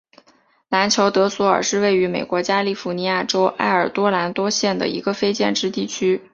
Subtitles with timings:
[0.67, 6.19] 兰乔德索尔是位于美国加利福尼亚州埃尔多拉多县的一个非建制地区。